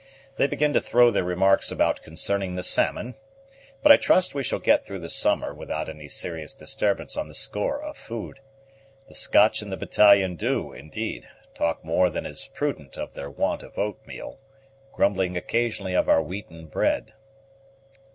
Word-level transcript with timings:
They 0.37 0.47
begin 0.47 0.73
to 0.73 0.81
throw 0.81 1.11
their 1.11 1.23
remarks 1.23 1.71
about 1.71 2.01
concerning 2.01 2.55
the 2.55 2.63
salmon, 2.63 3.13
but 3.83 3.91
I 3.91 3.97
trust 3.97 4.33
we 4.33 4.41
shall 4.41 4.57
get 4.57 4.83
through 4.83 4.97
the 4.97 5.11
summer 5.11 5.53
without 5.53 5.89
any 5.89 6.07
serious 6.07 6.55
disturbance 6.55 7.15
on 7.15 7.27
the 7.27 7.35
score 7.35 7.79
of 7.79 7.97
food. 7.97 8.39
The 9.09 9.13
Scotch 9.13 9.61
in 9.61 9.69
the 9.69 9.77
battalion 9.77 10.37
do, 10.37 10.73
indeed, 10.73 11.29
talk 11.53 11.85
more 11.85 12.09
than 12.09 12.25
is 12.25 12.49
prudent 12.51 12.97
of 12.97 13.13
their 13.13 13.29
want 13.29 13.61
of 13.61 13.77
oatmeal, 13.77 14.39
grumbling 14.91 15.37
occasionally 15.37 15.93
of 15.93 16.09
our 16.09 16.23
wheaten 16.23 16.65
bread." 16.65 17.13